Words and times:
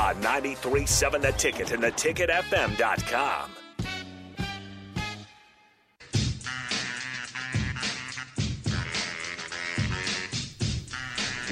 On 0.00 0.16
93.7 0.22 1.20
The 1.20 1.32
Ticket 1.32 1.72
and 1.72 1.82
theticketfm.com. 1.82 3.50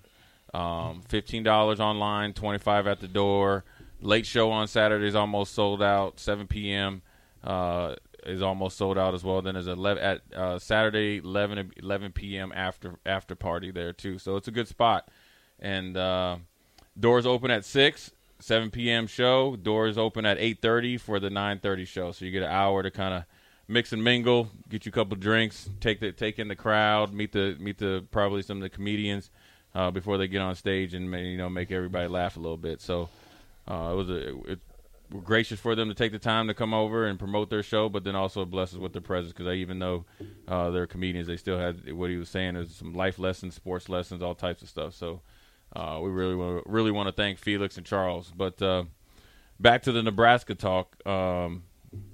Um, 0.54 1.02
Fifteen 1.08 1.42
dollars 1.42 1.78
online, 1.78 2.32
twenty 2.32 2.58
five 2.58 2.86
at 2.86 3.00
the 3.00 3.06
door. 3.06 3.64
Late 4.00 4.24
show 4.24 4.50
on 4.50 4.66
Saturday 4.66 5.06
is 5.06 5.14
almost 5.14 5.52
sold 5.54 5.82
out. 5.82 6.18
7 6.18 6.46
p.m. 6.46 7.02
Uh, 7.44 7.96
is 8.24 8.40
almost 8.40 8.78
sold 8.78 8.96
out 8.96 9.12
as 9.12 9.22
well. 9.22 9.42
Then 9.42 9.54
there's 9.54 9.66
a 9.66 9.72
11 9.72 10.02
at 10.02 10.20
uh, 10.34 10.58
Saturday 10.58 11.18
11 11.18 11.72
11 11.82 12.12
p.m. 12.12 12.50
after 12.54 12.94
after 13.04 13.34
party 13.34 13.70
there 13.70 13.92
too. 13.92 14.18
So 14.18 14.36
it's 14.36 14.48
a 14.48 14.50
good 14.50 14.68
spot. 14.68 15.08
And 15.60 15.96
uh, 15.98 16.38
doors 17.00 17.26
open 17.26 17.50
at 17.50 17.64
six. 17.64 18.12
7 18.42 18.70
p.m. 18.70 19.06
show. 19.06 19.54
Doors 19.56 19.98
open 19.98 20.24
at 20.24 20.38
8:30 20.38 20.98
for 20.98 21.20
the 21.20 21.28
9:30 21.28 21.86
show. 21.86 22.12
So 22.12 22.24
you 22.24 22.30
get 22.30 22.42
an 22.42 22.50
hour 22.50 22.82
to 22.82 22.90
kind 22.90 23.14
of 23.14 23.24
mix 23.68 23.92
and 23.92 24.02
mingle, 24.02 24.50
get 24.68 24.84
you 24.84 24.90
a 24.90 24.92
couple 24.92 25.16
drinks, 25.16 25.70
take 25.80 26.00
the 26.00 26.12
take 26.12 26.38
in 26.38 26.48
the 26.48 26.56
crowd, 26.56 27.12
meet 27.12 27.32
the 27.32 27.56
meet 27.60 27.78
the 27.78 28.04
probably 28.10 28.42
some 28.42 28.58
of 28.58 28.62
the 28.62 28.70
comedians 28.70 29.30
uh, 29.74 29.90
before 29.90 30.18
they 30.18 30.26
get 30.26 30.40
on 30.40 30.54
stage 30.54 30.94
and 30.94 31.12
you 31.12 31.36
know 31.36 31.48
make 31.48 31.70
everybody 31.70 32.08
laugh 32.08 32.36
a 32.36 32.40
little 32.40 32.56
bit. 32.56 32.80
So 32.80 33.08
uh, 33.68 33.90
it 33.92 33.96
was 33.96 34.10
a 34.10 34.38
it, 34.52 34.58
gracious 35.24 35.60
for 35.60 35.74
them 35.74 35.88
to 35.88 35.94
take 35.94 36.12
the 36.12 36.18
time 36.18 36.48
to 36.48 36.54
come 36.54 36.72
over 36.72 37.06
and 37.06 37.18
promote 37.18 37.50
their 37.50 37.62
show, 37.62 37.88
but 37.88 38.04
then 38.04 38.16
also 38.16 38.44
bless 38.44 38.72
us 38.72 38.78
with 38.78 38.92
their 38.92 39.02
presence 39.02 39.32
because 39.32 39.48
I 39.48 39.54
even 39.54 39.78
though 39.78 40.04
uh, 40.48 40.70
they're 40.70 40.86
comedians, 40.86 41.26
they 41.26 41.36
still 41.36 41.58
had 41.58 41.92
what 41.92 42.10
he 42.10 42.16
was 42.16 42.28
saying 42.28 42.56
is 42.56 42.74
some 42.74 42.94
life 42.94 43.18
lessons, 43.18 43.54
sports 43.54 43.88
lessons, 43.88 44.22
all 44.22 44.34
types 44.34 44.62
of 44.62 44.68
stuff. 44.68 44.94
So 44.94 45.20
uh, 45.74 45.98
we 46.02 46.10
really 46.10 46.34
want 46.34 46.66
really 46.66 46.90
want 46.90 47.08
to 47.08 47.12
thank 47.12 47.38
Felix 47.38 47.76
and 47.76 47.86
Charles. 47.86 48.32
But 48.36 48.60
uh, 48.60 48.84
back 49.58 49.82
to 49.82 49.92
the 49.92 50.02
Nebraska 50.02 50.54
talk. 50.54 50.96
Um, 51.06 51.64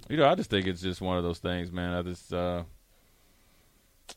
you 0.08 0.16
know, 0.16 0.28
I 0.28 0.34
just 0.34 0.50
think 0.50 0.66
it's 0.66 0.80
just 0.80 1.00
one 1.00 1.18
of 1.18 1.24
those 1.24 1.38
things, 1.38 1.70
man. 1.70 1.92
I 1.92 2.02
just, 2.02 2.32
uh, 2.32 2.62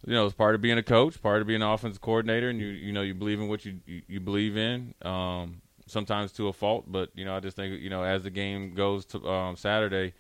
you 0.06 0.14
know, 0.14 0.26
it's 0.26 0.36
part 0.36 0.56
of 0.56 0.62
being 0.62 0.78
a 0.78 0.84
coach, 0.84 1.22
part 1.22 1.42
of 1.42 1.48
being 1.48 1.62
an 1.62 1.68
offensive 1.68 2.02
coordinator, 2.02 2.50
and 2.50 2.60
you, 2.60 2.68
you 2.68 2.92
know, 2.92 3.02
you 3.02 3.14
believe 3.14 3.40
in 3.40 3.48
what 3.48 3.66
you 3.66 3.80
you, 3.86 4.02
you 4.08 4.20
believe 4.20 4.58
in. 4.58 4.94
Um, 5.02 5.62
sometimes 5.88 6.32
to 6.34 6.48
a 6.48 6.54
fault, 6.54 6.86
but 6.88 7.10
you 7.16 7.26
know, 7.26 7.36
I 7.36 7.40
just 7.40 7.56
think 7.56 7.82
you 7.82 7.90
know, 7.90 8.04
as 8.04 8.24
the 8.24 8.30
game 8.30 8.74
goes 8.74 9.06
to 9.08 9.28
um, 9.28 9.56
Saturday, 9.56 10.14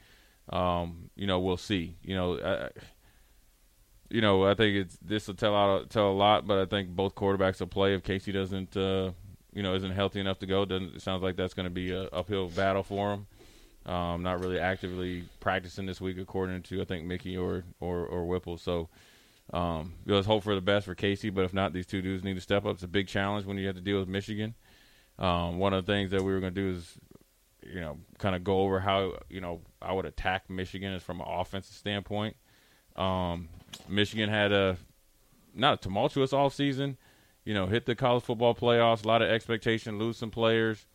um, 0.49 1.09
you 1.15 1.27
know, 1.27 1.39
we'll 1.39 1.57
see. 1.57 1.95
You 2.03 2.15
know, 2.15 2.39
I, 2.39 2.69
you 4.09 4.21
know, 4.21 4.45
I 4.45 4.55
think 4.55 4.75
it's 4.75 4.97
this 5.01 5.27
will 5.27 5.35
tell 5.35 5.55
out 5.55 5.89
tell 5.89 6.09
a 6.09 6.13
lot, 6.13 6.47
but 6.47 6.59
I 6.59 6.65
think 6.65 6.89
both 6.89 7.15
quarterbacks 7.15 7.59
will 7.59 7.67
play 7.67 7.93
if 7.93 8.03
Casey 8.03 8.31
doesn't, 8.31 8.75
uh, 8.75 9.11
you 9.53 9.63
know, 9.63 9.75
isn't 9.75 9.91
healthy 9.91 10.19
enough 10.19 10.39
to 10.39 10.45
go. 10.45 10.65
Doesn't 10.65 10.95
it 10.95 11.01
sounds 11.01 11.21
like 11.21 11.35
that's 11.35 11.53
going 11.53 11.65
to 11.65 11.69
be 11.69 11.91
a 11.91 12.03
uphill 12.05 12.47
battle 12.49 12.83
for 12.83 13.13
him. 13.13 13.27
Um, 13.85 14.23
not 14.23 14.39
really 14.39 14.59
actively 14.59 15.23
practicing 15.39 15.85
this 15.85 16.01
week, 16.01 16.17
according 16.17 16.63
to 16.63 16.81
I 16.81 16.85
think 16.85 17.05
Mickey 17.05 17.37
or 17.37 17.63
or, 17.79 18.05
or 18.05 18.25
Whipple. 18.25 18.57
So 18.57 18.89
um, 19.53 19.93
let's 20.05 20.27
hope 20.27 20.43
for 20.43 20.55
the 20.55 20.61
best 20.61 20.85
for 20.85 20.95
Casey. 20.95 21.29
But 21.29 21.45
if 21.45 21.53
not, 21.53 21.73
these 21.73 21.85
two 21.85 22.01
dudes 22.01 22.23
need 22.23 22.35
to 22.35 22.41
step 22.41 22.65
up. 22.65 22.75
It's 22.75 22.83
a 22.83 22.87
big 22.87 23.07
challenge 23.07 23.45
when 23.45 23.57
you 23.57 23.67
have 23.67 23.75
to 23.75 23.81
deal 23.81 23.99
with 23.99 24.07
Michigan. 24.07 24.55
Um, 25.17 25.59
one 25.59 25.73
of 25.73 25.85
the 25.85 25.91
things 25.91 26.11
that 26.11 26.23
we 26.23 26.31
were 26.31 26.39
going 26.39 26.53
to 26.53 26.61
do 26.61 26.77
is, 26.77 26.97
you 27.61 27.81
know, 27.81 27.97
kind 28.17 28.35
of 28.35 28.43
go 28.43 28.61
over 28.61 28.79
how 28.79 29.13
you 29.29 29.41
know 29.41 29.61
I 29.81 29.93
would 29.93 30.05
attack 30.05 30.49
Michigan 30.49 30.93
is 30.93 31.03
from 31.03 31.21
an 31.21 31.27
offensive 31.27 31.75
standpoint. 31.75 32.35
Um, 32.99 33.49
Michigan 33.87 34.29
had 34.29 34.51
a 34.51 34.77
not 35.55 35.75
a 35.75 35.77
tumultuous 35.77 36.33
off 36.33 36.53
season. 36.53 36.97
You 37.45 37.53
know, 37.53 37.65
hit 37.67 37.85
the 37.85 37.95
college 37.95 38.23
football 38.23 38.53
playoffs, 38.53 39.03
a 39.05 39.07
lot 39.07 39.21
of 39.21 39.29
expectation, 39.29 39.97
lose 39.97 40.17
some 40.17 40.29
players. 40.29 40.85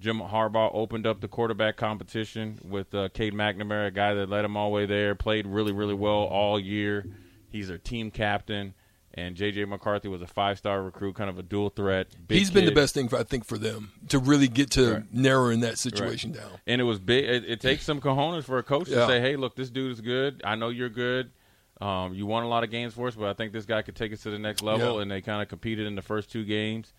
Jim 0.00 0.18
Harbaugh 0.20 0.70
opened 0.72 1.06
up 1.06 1.20
the 1.20 1.28
quarterback 1.28 1.76
competition 1.76 2.58
with 2.64 2.94
uh, 2.94 3.10
Cade 3.10 3.34
McNamara, 3.34 3.88
a 3.88 3.90
guy 3.90 4.14
that 4.14 4.30
led 4.30 4.46
him 4.46 4.56
all 4.56 4.70
the 4.70 4.74
way 4.74 4.86
there, 4.86 5.14
played 5.14 5.46
really, 5.46 5.72
really 5.72 5.92
well 5.92 6.22
all 6.24 6.58
year. 6.58 7.04
He's 7.50 7.68
their 7.68 7.76
team 7.76 8.10
captain. 8.10 8.72
And 9.12 9.34
J.J. 9.34 9.64
McCarthy 9.64 10.06
was 10.08 10.22
a 10.22 10.26
five-star 10.26 10.82
recruit, 10.82 11.16
kind 11.16 11.28
of 11.28 11.36
a 11.36 11.42
dual 11.42 11.68
threat. 11.68 12.06
He's 12.28 12.48
kid. 12.48 12.54
been 12.54 12.64
the 12.64 12.70
best 12.72 12.94
thing, 12.94 13.08
for, 13.08 13.18
I 13.18 13.24
think, 13.24 13.44
for 13.44 13.58
them 13.58 13.90
to 14.08 14.20
really 14.20 14.46
get 14.48 14.70
to 14.72 14.92
Right. 14.94 15.12
narrowing 15.12 15.60
that 15.60 15.78
situation 15.78 16.30
Right. 16.32 16.40
down. 16.40 16.52
And 16.66 16.80
it 16.80 16.84
was 16.84 17.00
big. 17.00 17.24
It, 17.24 17.44
it 17.44 17.60
takes 17.60 17.82
some 17.82 18.00
cojones 18.00 18.44
for 18.44 18.56
a 18.58 18.62
coach 18.62 18.88
Yeah. 18.88 19.00
to 19.00 19.06
say, 19.08 19.20
"Hey, 19.20 19.34
look, 19.36 19.56
this 19.56 19.68
dude 19.68 19.90
is 19.92 20.00
good. 20.00 20.40
I 20.44 20.54
know 20.54 20.68
you're 20.68 20.88
good. 20.88 21.32
Um, 21.80 22.14
you 22.14 22.26
won 22.26 22.42
a 22.42 22.48
lot 22.48 22.62
of 22.64 22.70
games 22.70 22.94
for 22.94 23.08
us, 23.08 23.14
but 23.14 23.28
I 23.28 23.32
think 23.32 23.52
this 23.52 23.64
guy 23.66 23.82
could 23.82 23.96
take 23.96 24.12
us 24.12 24.22
to 24.24 24.30
the 24.30 24.38
next 24.38 24.62
level." 24.62 24.96
And 25.00 25.10
they 25.10 25.20
kind 25.22 25.40
of 25.42 25.48
competed 25.48 25.86
in 25.86 25.94
the 25.94 26.02
first 26.02 26.30
two 26.30 26.44
games. 26.44 26.92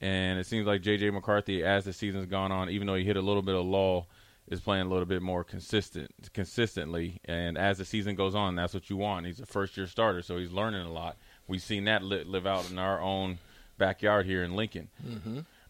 And 0.00 0.38
it 0.38 0.46
seems 0.46 0.66
like 0.66 0.80
J.J. 0.82 1.10
McCarthy, 1.10 1.64
as 1.64 1.84
the 1.84 1.92
season's 1.92 2.26
gone 2.26 2.52
on, 2.52 2.70
even 2.70 2.86
though 2.86 2.94
he 2.94 3.04
hit 3.04 3.16
a 3.16 3.20
little 3.20 3.42
bit 3.42 3.56
of 3.56 3.64
lull, 3.66 4.06
is 4.46 4.60
playing 4.60 4.86
a 4.86 4.88
little 4.88 5.04
bit 5.06 5.20
more 5.22 5.42
consistent, 5.42 6.10
consistently. 6.32 7.20
And 7.24 7.58
as 7.58 7.78
the 7.78 7.84
season 7.84 8.14
goes 8.14 8.34
on, 8.34 8.54
that's 8.54 8.72
what 8.74 8.88
you 8.88 8.96
want. 8.96 9.26
He's 9.26 9.40
a 9.40 9.46
first-year 9.46 9.88
starter, 9.88 10.22
so 10.22 10.38
he's 10.38 10.52
learning 10.52 10.86
a 10.86 10.92
lot. 10.92 11.16
We've 11.48 11.60
seen 11.60 11.84
that 11.84 12.02
li- 12.04 12.22
live 12.24 12.46
out 12.46 12.70
in 12.70 12.78
our 12.78 13.00
own 13.00 13.38
backyard 13.76 14.24
here 14.26 14.44
in 14.44 14.54
Lincoln. 14.54 14.88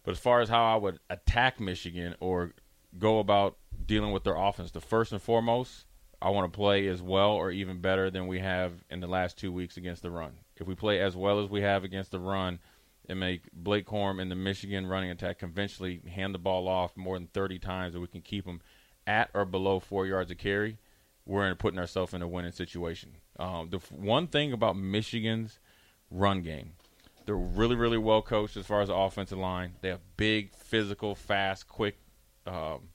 But 0.04 0.12
as 0.12 0.18
far 0.18 0.40
as 0.42 0.48
how 0.50 0.64
I 0.64 0.76
would 0.76 1.00
attack 1.10 1.58
Michigan 1.58 2.14
or 2.20 2.52
go 2.98 3.18
about 3.20 3.56
dealing 3.86 4.12
with 4.12 4.24
their 4.24 4.36
offense, 4.36 4.70
the 4.70 4.80
first 4.80 5.10
and 5.12 5.20
foremost, 5.22 5.86
I 6.20 6.30
want 6.30 6.52
to 6.52 6.56
play 6.56 6.88
as 6.88 7.00
well 7.00 7.30
or 7.32 7.50
even 7.50 7.80
better 7.80 8.10
than 8.10 8.26
we 8.26 8.40
have 8.40 8.72
in 8.90 9.00
the 9.00 9.06
last 9.06 9.38
two 9.38 9.52
weeks 9.52 9.76
against 9.76 10.02
the 10.02 10.10
run. 10.10 10.32
If 10.56 10.66
we 10.66 10.74
play 10.74 11.00
as 11.00 11.14
well 11.14 11.40
as 11.42 11.48
we 11.48 11.62
have 11.62 11.84
against 11.84 12.10
the 12.10 12.18
run 12.18 12.58
and 13.08 13.20
make 13.20 13.42
Blake 13.52 13.86
Corum 13.86 14.20
and 14.20 14.30
the 14.30 14.34
Michigan 14.34 14.86
running 14.86 15.10
attack 15.10 15.38
conventionally 15.38 16.00
hand 16.12 16.34
the 16.34 16.38
ball 16.38 16.66
off 16.68 16.96
more 16.96 17.16
than 17.18 17.28
30 17.28 17.58
times 17.60 17.94
and 17.94 18.02
we 18.02 18.08
can 18.08 18.20
keep 18.20 18.44
them 18.46 18.60
at 19.06 19.30
or 19.32 19.44
below 19.44 19.78
four 19.80 20.06
yards 20.06 20.30
of 20.30 20.38
carry, 20.38 20.76
we're 21.24 21.48
in 21.48 21.54
putting 21.56 21.78
ourselves 21.78 22.12
in 22.12 22.20
a 22.22 22.28
winning 22.28 22.52
situation. 22.52 23.12
Um, 23.38 23.68
the 23.70 23.76
f- 23.76 23.92
one 23.92 24.26
thing 24.26 24.52
about 24.52 24.76
Michigan's 24.76 25.58
run 26.10 26.42
game, 26.42 26.72
they're 27.26 27.36
really, 27.36 27.76
really 27.76 27.96
well 27.98 28.22
coached 28.22 28.56
as 28.56 28.66
far 28.66 28.80
as 28.82 28.88
the 28.88 28.94
offensive 28.94 29.38
line. 29.38 29.74
They 29.82 29.88
have 29.90 30.00
big, 30.16 30.52
physical, 30.54 31.14
fast, 31.14 31.68
quick 31.68 31.96
um, 32.46 32.88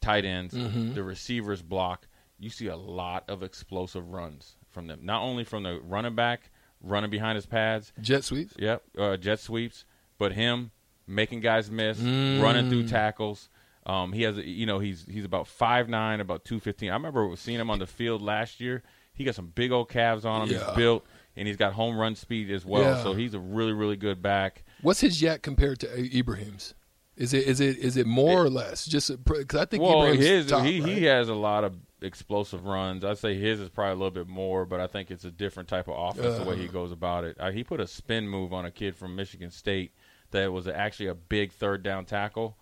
tight 0.00 0.24
ends. 0.24 0.54
The 0.94 1.02
receivers 1.02 1.62
block. 1.62 2.06
You 2.40 2.50
see 2.50 2.66
a 2.68 2.76
lot 2.76 3.24
of 3.28 3.42
explosive 3.42 4.08
runs 4.08 4.56
from 4.70 4.86
them. 4.86 5.00
Not 5.02 5.22
only 5.22 5.44
from 5.44 5.62
the 5.62 5.80
running 5.82 6.14
back 6.14 6.50
running 6.82 7.10
behind 7.10 7.36
his 7.36 7.46
pads, 7.46 7.92
Jet 8.00 8.24
sweeps. 8.24 8.54
Yep, 8.58 8.82
uh, 8.98 9.16
jet 9.18 9.38
sweeps. 9.40 9.84
But 10.18 10.32
him 10.32 10.70
making 11.06 11.40
guys 11.40 11.70
miss, 11.70 11.98
running 11.98 12.68
through 12.70 12.88
tackles. 12.88 13.48
Um, 13.86 14.12
he 14.12 14.22
has, 14.22 14.36
a- 14.38 14.46
you 14.46 14.66
know, 14.66 14.78
he's 14.78 15.06
he's 15.10 15.24
about 15.24 15.46
five 15.46 15.88
nine, 15.88 16.20
about 16.20 16.44
two 16.44 16.60
fifteen. 16.60 16.90
I 16.90 16.94
remember 16.94 17.30
seeing 17.36 17.58
him 17.60 17.70
on 17.70 17.78
the 17.78 17.86
field 17.86 18.22
last 18.22 18.60
year. 18.60 18.82
He 19.14 19.24
got 19.24 19.34
some 19.34 19.48
big 19.48 19.72
old 19.72 19.88
calves 19.90 20.24
on 20.24 20.42
him. 20.42 20.54
Yeah. 20.54 20.66
He's 20.66 20.76
built, 20.76 21.04
and 21.36 21.46
he's 21.48 21.56
got 21.56 21.72
home 21.74 21.98
run 21.98 22.14
speed 22.14 22.50
as 22.50 22.64
well. 22.64 22.82
Yeah. 22.82 23.02
So 23.02 23.12
he's 23.14 23.34
a 23.34 23.38
really 23.38 23.72
really 23.72 23.96
good 23.96 24.22
back. 24.22 24.64
What's 24.82 25.00
his 25.00 25.20
yak 25.20 25.42
compared 25.42 25.78
to 25.80 26.16
Ibrahim's? 26.18 26.74
Is 27.16 27.34
it 27.34 27.46
is 27.46 27.60
it 27.60 27.78
is 27.78 27.96
it 27.96 28.06
more 28.06 28.44
or 28.44 28.48
less? 28.50 28.86
Just 28.86 29.24
because 29.24 29.60
I 29.60 29.64
think 29.66 29.82
well, 29.82 30.04
Ibrahim's 30.04 30.24
his 30.26 30.46
top, 30.46 30.64
he 30.64 30.80
right? 30.80 30.88
he 30.90 31.04
has 31.04 31.28
a 31.28 31.34
lot 31.34 31.64
of 31.64 31.76
explosive 32.02 32.64
runs. 32.64 33.04
I'd 33.04 33.18
say 33.18 33.34
his 33.34 33.60
is 33.60 33.68
probably 33.68 33.92
a 33.92 33.96
little 33.96 34.10
bit 34.10 34.28
more, 34.28 34.64
but 34.64 34.80
I 34.80 34.86
think 34.86 35.10
it's 35.10 35.24
a 35.24 35.30
different 35.30 35.68
type 35.68 35.88
of 35.88 35.94
offense 35.96 36.38
the 36.38 36.44
way 36.44 36.56
he 36.56 36.68
uh. 36.68 36.72
goes 36.72 36.92
about 36.92 37.24
it. 37.24 37.36
Uh, 37.38 37.50
he 37.50 37.64
put 37.64 37.80
a 37.80 37.86
spin 37.86 38.28
move 38.28 38.52
on 38.52 38.64
a 38.64 38.70
kid 38.70 38.96
from 38.96 39.16
Michigan 39.16 39.50
State 39.50 39.92
that 40.30 40.52
was 40.52 40.68
actually 40.68 41.08
a 41.08 41.14
big 41.14 41.52
third 41.52 41.82
down 41.82 42.04
tackle. 42.04 42.56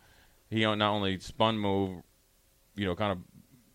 he 0.51 0.63
not 0.63 0.81
only 0.81 1.19
spun 1.19 1.59
move, 1.59 2.03
you 2.75 2.87
know, 2.87 2.95
kind 2.95 3.13
of, 3.13 3.19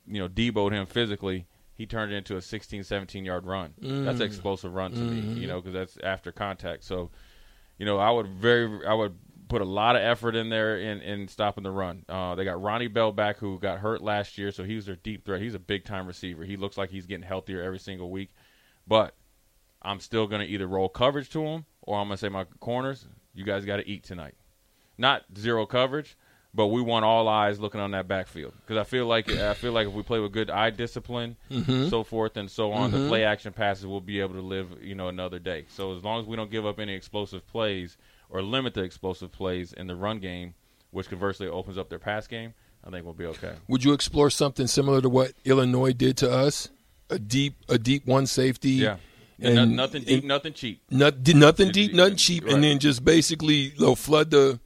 you 0.07 0.19
know, 0.19 0.27
deboed 0.27 0.71
him 0.71 0.86
physically. 0.86 1.48
He 1.75 1.86
turned 1.86 2.12
it 2.12 2.18
into 2.18 2.38
a 2.38 2.42
16, 2.42 2.83
17 2.83 3.25
yard 3.25 3.45
run. 3.45 3.74
That's 3.77 4.19
an 4.19 4.25
mm. 4.25 4.30
explosive 4.30 4.74
run 4.74 4.92
to 4.92 5.00
me, 5.00 5.16
you 5.16 5.21
mm-hmm. 5.21 5.48
know, 5.48 5.62
because 5.62 5.74
that's 5.74 5.98
after 6.04 6.31
contact. 6.31 6.83
So, 6.83 7.12
you 7.77 7.86
know, 7.86 7.98
I 7.98 8.12
would 8.12 8.27
very, 8.27 8.86
I 8.86 8.94
would 8.94 9.16
put 9.48 9.62
a 9.62 9.66
lot 9.66 9.95
of 9.95 10.01
effort 10.01 10.36
in 10.36 10.50
there 10.50 10.78
in, 10.78 11.01
in 11.01 11.28
stopping 11.28 11.63
the 11.63 11.72
run. 11.72 12.06
Uh, 12.07 12.36
they 12.36 12.45
got 12.45 12.62
Ronnie 12.62 12.88
Bell 12.88 13.12
back, 13.12 13.38
who 13.38 13.60
got 13.60 13.80
hurt 13.80 14.01
last 14.01 14.38
year, 14.38 14.51
so 14.51 14.63
he 14.63 14.75
was 14.75 14.86
their 14.86 14.95
deep 14.95 15.25
threat. 15.25 15.42
He's 15.42 15.56
a 15.56 15.60
big 15.60 15.86
time 15.86 16.07
receiver. 16.07 16.44
He 16.44 16.57
looks 16.57 16.78
like 16.78 16.90
he's 16.90 17.06
getting 17.06 17.25
healthier 17.25 17.62
every 17.62 17.80
single 17.80 18.10
week. 18.10 18.30
But 18.88 19.16
I'm 19.81 20.00
still 20.00 20.28
going 20.28 20.42
to 20.42 20.48
either 20.48 20.68
roll 20.68 20.90
coverage 20.90 21.30
to 21.31 21.44
him 21.44 21.66
or 21.81 22.00
I'm 22.00 22.07
going 22.07 22.18
to 22.18 22.22
say 22.22 22.30
my 22.30 22.45
corners, 22.60 23.06
you 23.34 23.44
guys 23.44 23.66
got 23.66 23.78
to 23.78 23.88
eat 23.88 24.04
tonight. 24.04 24.36
Not 24.98 25.24
zero 25.38 25.66
coverage, 25.66 26.16
but 26.54 26.68
we 26.68 26.81
want 26.81 27.04
all 27.04 27.28
eyes 27.28 27.60
looking 27.60 27.81
on 27.81 27.92
that 27.92 28.07
backfield 28.07 28.54
because 28.62 28.78
I 28.78 28.84
feel 28.84 29.07
like 29.07 29.30
I 29.31 29.54
feel 29.56 29.72
like 29.72 29.88
if 29.88 29.94
we 29.94 30.04
play 30.04 30.19
with 30.19 30.31
good 30.31 30.50
eye 30.51 30.69
discipline, 30.69 31.36
so 31.90 32.04
forth 32.04 32.38
and 32.38 32.50
so 32.50 32.72
on, 32.72 32.92
the 32.92 33.07
play 33.07 33.24
action 33.24 33.54
passes 33.54 33.86
will 33.88 34.01
be 34.01 34.19
able 34.19 34.36
to 34.36 34.42
live, 34.42 34.68
you 34.81 34.94
know, 34.95 35.07
another 35.07 35.40
day. 35.40 35.66
So 35.69 35.95
as 35.98 36.04
long 36.04 36.22
as 36.22 36.28
we 36.28 36.36
don't 36.36 36.51
give 36.51 36.66
up 36.66 36.80
any 36.80 36.94
explosive 36.94 37.45
plays 37.48 37.98
or 38.33 38.41
limit 38.41 38.74
the 38.74 38.81
explosive 38.83 39.31
plays 39.31 39.71
in 39.74 39.85
the 39.88 39.95
run 39.95 40.18
game, 40.19 40.56
which 40.91 41.07
conversely 41.07 41.47
opens 41.47 41.77
up 41.77 41.89
their 41.89 42.00
pass 42.00 42.25
game, 42.27 42.53
I 42.83 42.89
think 42.89 43.06
we'll 43.06 43.13
be 43.13 43.25
okay. 43.27 43.53
Would 43.68 43.83
you 43.85 43.94
explore 43.94 44.30
something 44.30 44.68
similar 44.68 45.01
to 45.01 45.07
what 45.07 45.33
Illinois 45.45 45.94
did 45.94 46.18
to 46.18 46.30
us? 46.31 46.69
A 47.09 47.19
deep, 47.19 47.53
a 47.69 47.77
deep 47.77 48.06
one 48.07 48.25
safety. 48.25 48.71
Yeah. 48.71 48.97
And, 49.39 49.57
And- 49.59 49.71
no- 49.75 49.83
nothing 49.83 50.03
deep, 50.03 50.19
and- 50.19 50.27
nothing 50.27 50.53
cheap. 50.53 50.81
Not, 50.89 51.24
did 51.24 51.35
nothing 51.35 51.68
And- 51.68 51.74
deep, 51.74 51.94
nothing 51.94 52.15
cheap, 52.18 52.44
right. 52.45 52.53
and 52.56 52.63
then 52.63 52.80
just 52.80 53.06
basically 53.06 53.74
know, 53.80 53.94
flood 53.95 54.31
the 54.31 54.59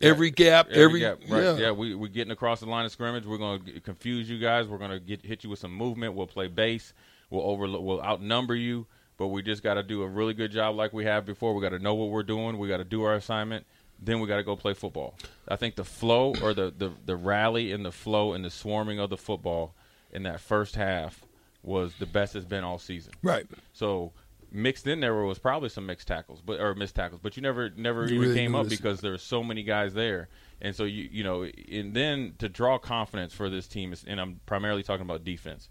every 0.00 0.30
gap, 0.32 0.68
every, 0.70 1.00
gap, 1.00 1.18
right? 1.28 1.42
yeah. 1.42 1.56
Yeah, 1.56 1.70
we 1.70 1.94
we're 1.94 2.08
getting 2.08 2.32
across 2.32 2.58
the 2.60 2.66
line 2.66 2.84
of 2.84 2.90
scrimmage. 2.92 3.24
We're 3.24 3.38
going 3.38 3.64
to 3.66 3.80
confuse 3.80 4.28
you 4.28 4.38
guys. 4.38 4.66
We're 4.66 4.78
going 4.78 4.90
to 4.90 4.98
get 5.00 5.24
hit 5.24 5.44
you 5.44 5.50
with 5.50 5.60
some 5.60 5.72
movement. 5.72 6.14
We'll 6.14 6.26
play 6.26 6.48
base. 6.48 6.92
We'll 7.30 7.42
over 7.44 7.66
we'll 7.68 8.02
outnumber 8.02 8.54
you, 8.56 8.86
but 9.22 9.28
we 9.28 9.40
just 9.40 9.62
got 9.62 9.74
to 9.74 9.84
do 9.84 10.02
a 10.02 10.08
really 10.08 10.34
good 10.34 10.50
job 10.50 10.74
like 10.74 10.92
we 10.92 11.04
have 11.04 11.24
before. 11.24 11.54
We 11.54 11.62
got 11.62 11.68
to 11.68 11.78
know 11.78 11.94
what 11.94 12.10
we're 12.10 12.24
doing. 12.24 12.58
We 12.58 12.66
got 12.66 12.78
to 12.78 12.84
do 12.84 13.04
our 13.04 13.14
assignment. 13.14 13.64
Then 14.00 14.18
we 14.18 14.26
got 14.26 14.38
to 14.38 14.42
go 14.42 14.56
play 14.56 14.74
football. 14.74 15.14
I 15.46 15.54
think 15.54 15.76
the 15.76 15.84
flow 15.84 16.34
or 16.42 16.52
the, 16.52 16.74
the 16.76 16.90
the 17.06 17.14
rally 17.14 17.70
and 17.70 17.84
the 17.84 17.92
flow 17.92 18.32
and 18.32 18.44
the 18.44 18.50
swarming 18.50 18.98
of 18.98 19.10
the 19.10 19.16
football 19.16 19.76
in 20.10 20.24
that 20.24 20.40
first 20.40 20.74
half 20.74 21.24
was 21.62 21.94
the 22.00 22.06
best 22.06 22.34
it's 22.34 22.44
been 22.44 22.64
all 22.64 22.80
season. 22.80 23.12
Right. 23.22 23.46
So 23.72 24.10
mixed 24.50 24.88
in 24.88 24.98
there 24.98 25.14
was 25.14 25.38
probably 25.38 25.68
some 25.68 25.86
mixed 25.86 26.08
tackles, 26.08 26.42
but 26.44 26.58
or 26.58 26.74
missed 26.74 26.96
tackles, 26.96 27.20
but 27.22 27.36
you 27.36 27.44
never 27.44 27.70
never 27.70 28.00
You 28.00 28.16
even 28.16 28.20
really 28.22 28.34
came 28.34 28.56
up 28.56 28.68
because 28.68 29.02
there 29.02 29.12
were 29.12 29.18
so 29.18 29.44
many 29.44 29.62
guys 29.62 29.94
there, 29.94 30.30
and 30.60 30.74
so 30.74 30.82
you 30.82 31.08
you 31.12 31.22
know, 31.22 31.44
and 31.70 31.94
then 31.94 32.34
to 32.38 32.48
draw 32.48 32.76
confidence 32.76 33.32
for 33.32 33.48
this 33.48 33.68
team 33.68 33.92
is, 33.92 34.02
and 34.04 34.20
I'm 34.20 34.40
primarily 34.46 34.82
talking 34.82 35.06
about 35.06 35.22
defense. 35.22 35.68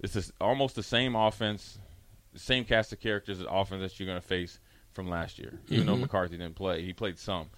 It's 0.00 0.14
this, 0.14 0.32
almost 0.40 0.74
the 0.74 0.82
same 0.82 1.14
offense, 1.14 1.78
the 2.34 2.40
same 2.40 2.64
cast 2.64 2.92
of 2.92 3.00
characters 3.00 3.40
as 3.40 3.46
offense 3.48 3.80
that 3.80 3.98
you're 3.98 4.06
going 4.06 4.20
to 4.20 4.26
face 4.26 4.58
from 4.92 5.08
last 5.08 5.38
year. 5.38 5.58
Even 5.68 5.86
though 5.86 5.92
mm-hmm. 5.92 6.02
McCarthy 6.02 6.36
didn't 6.36 6.56
play, 6.56 6.82
he 6.82 6.92
played 6.92 7.18
some. 7.18 7.48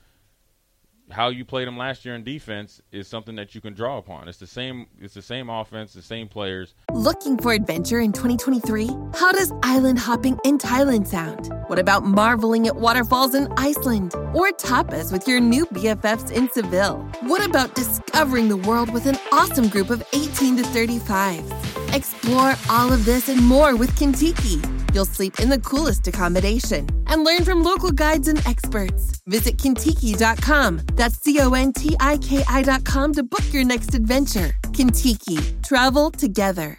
How 1.10 1.28
you 1.28 1.44
played 1.44 1.68
him 1.68 1.78
last 1.78 2.04
year 2.04 2.16
in 2.16 2.24
defense 2.24 2.80
is 2.90 3.06
something 3.06 3.36
that 3.36 3.54
you 3.54 3.60
can 3.60 3.74
draw 3.74 3.98
upon. 3.98 4.26
It's 4.26 4.38
the 4.38 4.46
same. 4.46 4.86
It's 5.00 5.14
the 5.14 5.22
same 5.22 5.48
offense, 5.48 5.92
the 5.92 6.02
same 6.02 6.26
players. 6.26 6.74
Looking 6.92 7.38
for 7.38 7.52
adventure 7.52 8.00
in 8.00 8.12
2023? 8.12 8.88
How 9.14 9.30
does 9.30 9.52
island 9.62 10.00
hopping 10.00 10.38
in 10.44 10.58
Thailand 10.58 11.06
sound? 11.06 11.52
What 11.68 11.78
about 11.78 12.04
marveling 12.04 12.66
at 12.66 12.74
waterfalls 12.74 13.34
in 13.34 13.46
Iceland? 13.56 14.14
Or 14.34 14.50
tapas 14.50 15.12
with 15.12 15.28
your 15.28 15.38
new 15.38 15.66
BFFs 15.66 16.32
in 16.32 16.50
Seville? 16.50 16.98
What 17.20 17.44
about 17.44 17.76
discovering 17.76 18.48
the 18.48 18.56
world 18.56 18.92
with 18.92 19.06
an 19.06 19.16
awesome 19.30 19.68
group 19.68 19.90
of 19.90 20.02
18 20.12 20.56
to 20.56 20.64
35? 20.64 21.94
Explore 21.94 22.54
all 22.68 22.92
of 22.92 23.04
this 23.04 23.28
and 23.28 23.44
more 23.44 23.76
with 23.76 23.90
Contiki. 23.96 24.75
You'll 24.96 25.04
sleep 25.04 25.40
in 25.40 25.50
the 25.50 25.58
coolest 25.58 26.08
accommodation 26.08 26.88
and 27.06 27.22
learn 27.22 27.44
from 27.44 27.62
local 27.62 27.90
guides 27.90 28.28
and 28.28 28.38
experts. 28.46 29.20
Visit 29.26 29.58
Contiki.com. 29.58 30.80
That's 30.94 31.16
C 31.22 31.38
O 31.38 31.52
N 31.52 31.74
T 31.74 31.94
I 32.00 32.16
K 32.16 32.42
I.com 32.48 33.12
to 33.12 33.22
book 33.22 33.44
your 33.52 33.64
next 33.64 33.92
adventure. 33.92 34.54
Contiki. 34.72 35.38
Travel 35.62 36.10
together. 36.10 36.78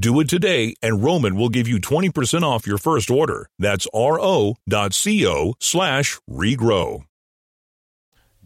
Do 0.00 0.18
it 0.20 0.28
today 0.28 0.74
and 0.82 1.02
Roman 1.02 1.36
will 1.36 1.48
give 1.48 1.68
you 1.68 1.78
20% 1.78 2.42
off 2.42 2.66
your 2.66 2.78
first 2.78 3.10
order. 3.10 3.48
That's 3.58 3.86
ro.co 3.94 5.54
slash 5.60 6.18
regrow. 6.28 7.04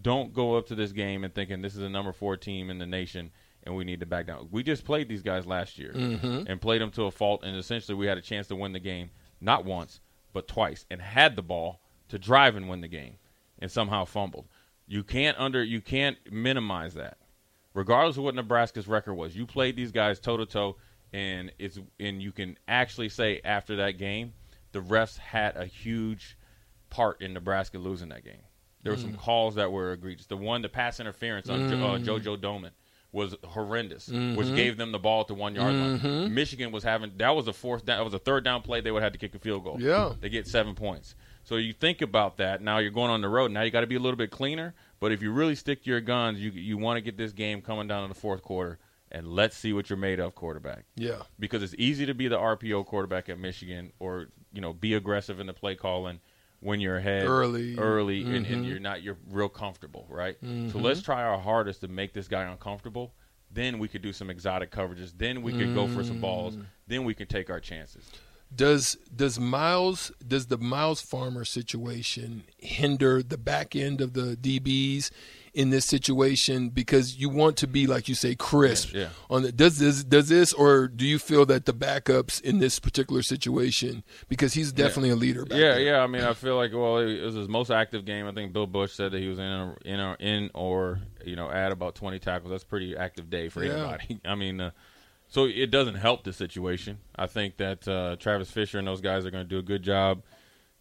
don't 0.00 0.32
go 0.32 0.56
up 0.56 0.66
to 0.68 0.74
this 0.74 0.92
game 0.92 1.24
and 1.24 1.34
thinking 1.34 1.62
this 1.62 1.74
is 1.74 1.82
a 1.82 1.88
number 1.88 2.12
four 2.12 2.36
team 2.36 2.70
in 2.70 2.78
the 2.78 2.86
nation 2.86 3.30
and 3.68 3.76
we 3.76 3.84
need 3.84 4.00
to 4.00 4.06
back 4.06 4.26
down. 4.26 4.48
We 4.50 4.62
just 4.62 4.84
played 4.84 5.08
these 5.08 5.22
guys 5.22 5.46
last 5.46 5.78
year 5.78 5.92
mm-hmm. 5.92 6.44
and 6.46 6.60
played 6.60 6.80
them 6.80 6.90
to 6.92 7.04
a 7.04 7.10
fault, 7.10 7.42
and 7.44 7.56
essentially 7.56 7.94
we 7.94 8.06
had 8.06 8.16
a 8.16 8.22
chance 8.22 8.46
to 8.48 8.56
win 8.56 8.72
the 8.72 8.80
game 8.80 9.10
not 9.40 9.64
once 9.64 10.00
but 10.32 10.48
twice, 10.48 10.84
and 10.90 11.00
had 11.00 11.36
the 11.36 11.42
ball 11.42 11.80
to 12.08 12.18
drive 12.18 12.56
and 12.56 12.68
win 12.68 12.80
the 12.80 12.88
game, 12.88 13.14
and 13.58 13.70
somehow 13.70 14.04
fumbled. 14.04 14.46
You 14.86 15.02
can't 15.02 15.38
under 15.38 15.62
you 15.62 15.80
can't 15.80 16.16
minimize 16.30 16.94
that, 16.94 17.18
regardless 17.74 18.16
of 18.16 18.24
what 18.24 18.34
Nebraska's 18.34 18.88
record 18.88 19.14
was. 19.14 19.36
You 19.36 19.46
played 19.46 19.76
these 19.76 19.92
guys 19.92 20.20
toe 20.20 20.36
to 20.36 20.46
toe, 20.46 20.76
and 21.12 21.52
it's 21.58 21.78
and 21.98 22.22
you 22.22 22.32
can 22.32 22.58
actually 22.66 23.08
say 23.08 23.40
after 23.44 23.76
that 23.76 23.92
game, 23.92 24.32
the 24.72 24.80
refs 24.80 25.18
had 25.18 25.56
a 25.56 25.66
huge 25.66 26.36
part 26.90 27.20
in 27.20 27.32
Nebraska 27.32 27.78
losing 27.78 28.08
that 28.10 28.24
game. 28.24 28.42
There 28.82 28.92
were 28.92 28.98
some 28.98 29.14
mm. 29.14 29.18
calls 29.18 29.56
that 29.56 29.72
were 29.72 29.92
egregious. 29.92 30.26
The 30.26 30.36
one, 30.36 30.62
the 30.62 30.68
pass 30.68 31.00
interference 31.00 31.48
on 31.48 31.68
jo- 31.68 31.76
uh, 31.76 31.98
mm. 31.98 32.04
JoJo 32.04 32.38
Domann 32.38 32.70
was 33.10 33.34
horrendous, 33.42 34.08
which 34.08 34.18
mm-hmm. 34.18 34.54
gave 34.54 34.76
them 34.76 34.92
the 34.92 34.98
ball 34.98 35.22
at 35.22 35.28
the 35.28 35.34
one 35.34 35.54
yard 35.54 35.74
line. 35.74 35.98
Mm-hmm. 35.98 36.34
Michigan 36.34 36.70
was 36.70 36.84
having 36.84 37.12
that 37.16 37.34
was 37.34 37.48
a 37.48 37.52
fourth 37.52 37.86
down, 37.86 37.98
that 37.98 38.04
was 38.04 38.14
a 38.14 38.18
third 38.18 38.44
down 38.44 38.62
play. 38.62 38.80
They 38.80 38.90
would 38.90 39.02
have 39.02 39.12
to 39.12 39.18
kick 39.18 39.34
a 39.34 39.38
field 39.38 39.64
goal. 39.64 39.78
Yeah. 39.80 40.12
they 40.20 40.28
get 40.28 40.46
seven 40.46 40.74
points. 40.74 41.14
So 41.44 41.56
you 41.56 41.72
think 41.72 42.02
about 42.02 42.36
that. 42.36 42.60
Now 42.60 42.78
you're 42.78 42.90
going 42.90 43.10
on 43.10 43.22
the 43.22 43.28
road. 43.28 43.50
Now 43.50 43.62
you 43.62 43.70
got 43.70 43.80
to 43.80 43.86
be 43.86 43.96
a 43.96 44.00
little 44.00 44.18
bit 44.18 44.30
cleaner. 44.30 44.74
But 45.00 45.12
if 45.12 45.22
you 45.22 45.32
really 45.32 45.54
stick 45.54 45.84
to 45.84 45.90
your 45.90 46.00
guns, 46.00 46.38
you 46.38 46.50
you 46.50 46.76
want 46.76 46.98
to 46.98 47.00
get 47.00 47.16
this 47.16 47.32
game 47.32 47.62
coming 47.62 47.88
down 47.88 48.02
in 48.04 48.10
the 48.10 48.14
fourth 48.14 48.42
quarter, 48.42 48.78
and 49.10 49.26
let's 49.28 49.56
see 49.56 49.72
what 49.72 49.90
you're 49.90 49.96
made 49.96 50.20
of, 50.20 50.34
quarterback 50.34 50.84
Yeah. 50.96 51.22
because 51.38 51.62
it's 51.62 51.74
easy 51.78 52.06
to 52.06 52.14
be 52.14 52.28
the 52.28 52.38
RPO 52.38 52.86
quarterback 52.86 53.28
at 53.28 53.38
Michigan 53.38 53.92
or 53.98 54.28
you 54.52 54.60
know 54.60 54.72
be 54.72 54.94
aggressive 54.94 55.40
in 55.40 55.46
the 55.46 55.52
play 55.52 55.74
calling 55.74 56.20
when 56.60 56.80
you're 56.80 56.96
ahead 56.96 57.26
Early. 57.26 57.76
early 57.76 58.22
and, 58.22 58.34
and 58.34 58.46
mm-hmm. 58.46 58.64
you're 58.64 58.80
not 58.80 59.02
you're 59.02 59.18
real 59.30 59.48
comfortable, 59.48 60.06
right? 60.08 60.36
So 60.40 60.46
mm-hmm. 60.46 60.78
let's 60.78 61.02
try 61.02 61.22
our 61.22 61.38
hardest 61.38 61.80
to 61.82 61.88
make 61.88 62.12
this 62.12 62.28
guy 62.28 62.44
uncomfortable. 62.44 63.14
Then 63.50 63.78
we 63.78 63.88
could 63.88 64.02
do 64.02 64.12
some 64.12 64.28
exotic 64.28 64.70
coverages. 64.70 65.12
Then 65.16 65.42
we 65.42 65.52
could 65.52 65.74
go 65.74 65.88
for 65.88 66.04
some 66.04 66.20
balls. 66.20 66.56
Mm. 66.56 66.66
Then 66.86 67.04
we 67.04 67.14
can 67.14 67.26
take 67.26 67.48
our 67.48 67.60
chances. 67.60 68.04
Does 68.54 68.96
does 69.14 69.38
Myles 69.38 70.10
does 70.26 70.46
the 70.46 70.58
Myles 70.58 71.00
Farmer 71.00 71.44
situation 71.44 72.44
hinder 72.56 73.22
the 73.22 73.38
back 73.38 73.76
end 73.76 74.00
of 74.00 74.14
the 74.14 74.36
DBs 74.36 75.10
in 75.58 75.70
this 75.70 75.84
situation 75.86 76.68
because 76.68 77.16
you 77.16 77.28
want 77.28 77.56
to 77.56 77.66
be 77.66 77.86
like 77.86 78.08
you 78.08 78.14
say 78.14 78.34
crisp 78.34 78.92
Yeah, 78.94 79.00
yeah. 79.00 79.08
on 79.28 79.42
the 79.42 79.50
does 79.52 79.78
this 79.78 80.04
does 80.04 80.28
this 80.28 80.52
or 80.52 80.86
do 80.88 81.04
you 81.04 81.18
feel 81.18 81.44
that 81.46 81.66
the 81.66 81.74
backups 81.74 82.40
in 82.40 82.60
this 82.60 82.78
particular 82.78 83.22
situation 83.22 84.04
because 84.28 84.54
he's 84.54 84.72
definitely 84.72 85.10
a 85.10 85.16
leader 85.16 85.44
back 85.44 85.58
yeah, 85.58 85.72
there. 85.72 85.80
yeah. 85.80 85.98
I 86.00 86.06
mean, 86.06 86.22
I 86.22 86.32
feel 86.34 86.56
like 86.56 86.72
well, 86.72 86.98
it 86.98 87.20
was 87.22 87.34
his 87.34 87.48
most 87.48 87.70
active 87.70 88.04
game. 88.04 88.26
I 88.26 88.32
think 88.32 88.52
Bill 88.52 88.66
Busch 88.68 88.92
said 88.92 89.12
that 89.12 89.20
he 89.20 89.28
was 89.28 89.38
in 89.38 89.44
a, 89.44 89.76
in 89.84 90.00
a, 90.00 90.16
in 90.20 90.50
or 90.54 91.00
you 91.24 91.34
know 91.36 91.50
at 91.50 91.72
about 91.72 91.96
20 91.96 92.18
tackles. 92.20 92.50
That's 92.52 92.62
a 92.62 92.66
pretty 92.66 92.96
active 92.96 93.28
day 93.28 93.48
for 93.48 93.64
Yeah. 93.64 93.72
anybody. 93.72 94.20
I 94.24 94.34
mean, 94.36 94.60
uh, 94.60 94.70
So 95.28 95.44
it 95.44 95.70
doesn't 95.72 95.96
help 95.96 96.22
the 96.24 96.32
situation. 96.32 96.98
I 97.16 97.26
think 97.26 97.56
that 97.56 97.86
uh, 97.88 98.16
Travis 98.16 98.50
Fisher 98.50 98.78
and 98.78 98.86
those 98.86 99.00
guys 99.00 99.26
are 99.26 99.30
going 99.32 99.44
to 99.44 99.48
do 99.48 99.58
a 99.58 99.62
good 99.62 99.82
job 99.82 100.22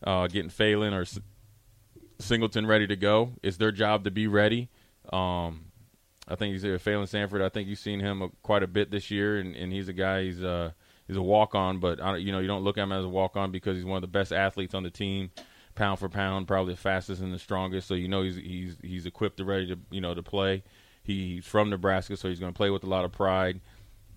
uh, 0.04 0.28
getting 0.28 0.52
Phalen 0.52 0.94
or 0.94 1.06
Singleton 2.20 2.66
ready 2.66 2.88
to 2.88 2.96
go. 2.96 3.34
It's 3.44 3.58
their 3.58 3.72
job 3.72 4.04
to 4.06 4.12
be 4.12 4.28
ready. 4.28 4.70
Um, 5.12 5.66
I 6.28 6.36
think 6.36 6.54
he's 6.54 6.64
a 6.64 6.68
Phalen 6.68 7.08
Sanford. 7.08 7.42
I 7.42 7.50
think 7.50 7.70
you've 7.70 7.80
seen 7.80 8.00
him 8.00 8.22
uh, 8.22 8.28
quite 8.44 8.64
a 8.64 8.68
bit 8.68 8.92
this 8.92 9.10
year, 9.10 9.38
and, 9.38 9.56
and 9.56 9.72
he's 9.72 9.88
a 9.88 9.94
guy. 9.94 10.24
He's 10.24 10.44
uh, 10.44 10.72
he's 11.08 11.18
a 11.18 11.22
walk 11.22 11.56
on, 11.56 11.80
but 11.80 12.02
I, 12.02 12.18
you 12.18 12.32
know 12.32 12.40
you 12.40 12.48
don't 12.48 12.64
look 12.64 12.78
at 12.78 12.84
him 12.84 12.92
as 12.92 13.06
a 13.06 13.10
walk 13.10 13.38
on 13.38 13.52
because 13.52 13.78
he's 13.78 13.86
one 13.86 13.98
of 13.98 14.02
the 14.02 14.08
best 14.08 14.34
athletes 14.34 14.74
on 14.74 14.84
the 14.84 14.90
team, 14.90 15.32
pound 15.76 16.00
for 16.00 16.10
pound, 16.10 16.48
probably 16.48 16.74
the 16.74 16.80
fastest 16.80 17.22
and 17.22 17.34
the 17.34 17.40
strongest. 17.40 17.88
So 17.88 17.94
you 17.94 18.08
know 18.08 18.24
he's 18.24 18.36
he's 18.36 18.78
he's 18.82 19.06
equipped 19.06 19.40
and 19.40 19.48
ready 19.48 19.68
to 19.68 19.80
you 19.90 20.02
know 20.02 20.14
to 20.14 20.24
play. 20.24 20.64
He's 21.04 21.46
from 21.46 21.70
Nebraska, 21.70 22.18
so 22.18 22.28
he's 22.28 22.40
going 22.40 22.52
to 22.52 22.58
play 22.58 22.70
with 22.70 22.84
a 22.84 22.88
lot 22.88 23.06
of 23.06 23.14
pride. 23.14 23.62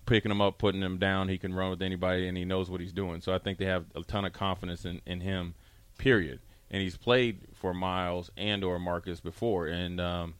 Picking 0.05 0.31
him 0.31 0.41
up, 0.41 0.57
putting 0.57 0.81
him 0.81 0.97
down, 0.97 1.29
he 1.29 1.37
can 1.37 1.53
run 1.53 1.69
with 1.69 1.81
anybody, 1.81 2.27
and 2.27 2.35
he 2.35 2.43
knows 2.43 2.69
what 2.69 2.81
he's 2.81 2.91
doing. 2.91 3.21
So 3.21 3.33
I 3.33 3.37
think 3.37 3.59
they 3.59 3.65
have 3.65 3.85
a 3.95 4.01
ton 4.01 4.25
of 4.25 4.33
confidence 4.33 4.83
in, 4.83 4.99
in 5.05 5.21
him. 5.21 5.53
Period. 5.97 6.39
And 6.71 6.81
he's 6.81 6.95
played 6.95 7.41
for 7.53 7.73
Myles 7.73 8.31
and 8.37 8.63
or 8.63 8.79
Marcus 8.79 9.19
before, 9.19 9.67
and 9.67 9.99
um, 9.99 10.35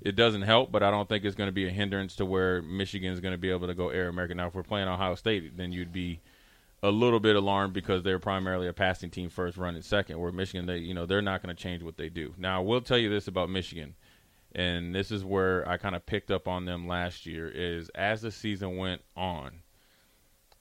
it 0.00 0.16
doesn't 0.16 0.42
help, 0.42 0.72
but 0.72 0.82
I 0.82 0.90
don't 0.90 1.08
think 1.08 1.24
it's 1.24 1.36
going 1.36 1.48
to 1.48 1.52
be 1.52 1.66
a 1.66 1.70
hindrance 1.70 2.16
to 2.16 2.24
where 2.24 2.62
Michigan 2.62 3.12
is 3.12 3.20
going 3.20 3.32
to 3.32 3.38
be 3.38 3.50
able 3.50 3.66
to 3.66 3.74
go 3.74 3.90
Air 3.90 4.08
American. 4.08 4.38
Now, 4.38 4.46
if 4.46 4.54
we're 4.54 4.62
playing 4.62 4.88
Ohio 4.88 5.14
State, 5.14 5.56
then 5.56 5.72
you'd 5.72 5.92
be 5.92 6.20
a 6.82 6.90
little 6.90 7.20
bit 7.20 7.36
alarmed 7.36 7.72
because 7.72 8.02
they're 8.02 8.18
primarily 8.18 8.68
a 8.68 8.72
passing 8.72 9.10
team 9.10 9.30
first, 9.30 9.56
run 9.56 9.66
running 9.66 9.82
second. 9.82 10.18
Where 10.18 10.32
Michigan, 10.32 10.66
they 10.66 10.78
you 10.78 10.94
know 10.94 11.06
they're 11.06 11.22
not 11.22 11.42
going 11.42 11.54
to 11.54 11.62
change 11.62 11.82
what 11.82 11.96
they 11.96 12.08
do. 12.08 12.34
Now, 12.36 12.60
I 12.60 12.64
will 12.64 12.80
tell 12.80 12.98
you 12.98 13.08
this 13.08 13.28
about 13.28 13.50
Michigan, 13.50 13.94
and 14.54 14.94
this 14.94 15.10
is 15.10 15.24
where 15.24 15.66
I 15.68 15.76
kind 15.78 15.96
of 15.96 16.04
picked 16.04 16.30
up 16.30 16.46
on 16.46 16.64
them 16.64 16.86
last 16.86 17.26
year. 17.26 17.48
Is 17.48 17.88
as 17.90 18.22
the 18.22 18.30
season 18.30 18.76
went 18.76 19.02
on, 19.16 19.62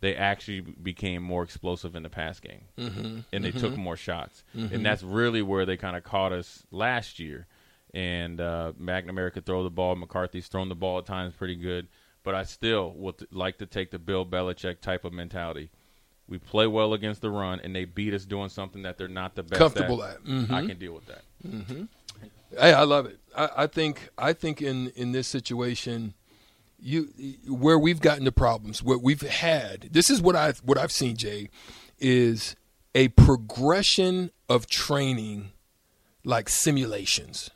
they 0.01 0.15
actually 0.15 0.61
became 0.61 1.23
more 1.23 1.43
explosive 1.43 1.95
in 1.95 2.03
the 2.03 2.09
pass 2.09 2.39
game, 2.39 2.65
mm-hmm. 2.77 3.19
and 3.31 3.43
they 3.43 3.51
took 3.51 3.75
more 3.77 3.95
shots, 3.95 4.43
and 4.53 4.85
that's 4.85 5.03
really 5.03 5.41
where 5.41 5.65
they 5.65 5.77
kind 5.77 5.95
of 5.95 6.03
caught 6.03 6.31
us 6.31 6.63
last 6.71 7.19
year. 7.19 7.47
And 7.93 8.41
uh, 8.41 8.73
McNamara 8.77 9.31
could 9.31 9.45
throw 9.45 9.63
the 9.63 9.69
ball. 9.69 9.95
McCarthy's 9.95 10.47
thrown 10.47 10.67
the 10.67 10.75
ball 10.75 10.99
at 10.99 11.05
times 11.05 11.33
pretty 11.33 11.55
good, 11.55 11.87
but 12.23 12.35
I 12.35 12.43
still 12.43 12.91
would 12.97 13.25
like 13.31 13.59
to 13.59 13.65
take 13.65 13.91
the 13.91 13.99
Bill 13.99 14.25
Belichick 14.25 14.81
type 14.81 15.05
of 15.05 15.13
mentality. 15.13 15.71
We 16.27 16.37
play 16.39 16.67
well 16.67 16.93
against 16.93 17.21
the 17.21 17.29
run, 17.29 17.61
and 17.61 17.73
they 17.73 17.85
beat 17.85 18.13
us 18.13 18.25
doing 18.25 18.49
something 18.49 18.81
that 18.81 18.97
they're 18.97 19.07
not 19.07 19.35
the 19.35 19.43
best 19.43 19.59
Comfortable 19.59 20.03
at. 20.03 20.15
at. 20.15 20.23
Mhm. 20.23 20.51
I 20.51 20.65
can 20.65 20.77
deal 20.77 20.93
with 20.93 21.05
that. 21.05 21.23
Hey, 22.59 22.73
I 22.73 22.83
love 22.83 23.05
it. 23.05 23.19
I, 23.35 23.49
I 23.57 23.67
think 23.67 24.09
I 24.17 24.33
think 24.33 24.61
in 24.61 24.89
in 24.95 25.11
this 25.11 25.27
situation, 25.27 26.15
you 26.79 27.09
where 27.47 27.79
we've 27.79 28.01
gotten 28.01 28.25
the 28.25 28.31
problems, 28.31 28.83
what 28.83 29.01
we've 29.01 29.21
had. 29.21 29.89
This 29.91 30.09
is 30.09 30.21
what 30.21 30.35
I 30.35 30.53
what 30.63 30.77
I've 30.77 30.91
seen, 30.91 31.17
Jay, 31.17 31.49
is 31.99 32.55
a 32.93 33.09
progression 33.09 34.31
of 34.49 34.67
training, 34.67 35.51
like 36.23 36.49
simulations. 36.49 37.49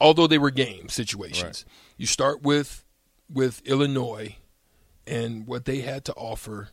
Although 0.00 0.26
they 0.26 0.38
were 0.38 0.50
game 0.50 0.88
situations, 0.88 1.64
you 1.96 2.06
start 2.06 2.42
with 2.42 2.84
with 3.32 3.60
Illinois 3.66 4.36
and 5.06 5.46
what 5.46 5.64
they 5.64 5.80
had 5.80 6.04
to 6.06 6.12
offer 6.14 6.70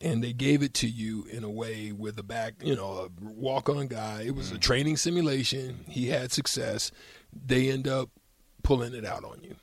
and 0.00 0.24
they 0.24 0.32
gave 0.32 0.62
it 0.62 0.72
to 0.72 0.88
you 0.88 1.26
in 1.30 1.44
a 1.44 1.50
way 1.50 1.92
with 1.92 2.18
a 2.18 2.22
back, 2.22 2.54
you 2.62 2.74
know, 2.74 3.10
a 3.10 3.22
walk-on 3.22 3.86
guy. 3.86 4.22
It 4.22 4.34
was 4.34 4.50
a 4.50 4.54
mm. 4.54 4.60
training 4.60 4.96
simulation. 4.96 5.84
He 5.88 6.08
had 6.08 6.32
success. 6.32 6.90
They 7.32 7.70
end 7.70 7.86
up 7.86 8.08
pulling 8.62 8.94
it 8.94 9.04
out 9.04 9.24
on 9.24 9.40
you. 9.42 9.56